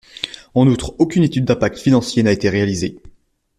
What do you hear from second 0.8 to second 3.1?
aucune étude d’impact financier n’a été réalisée.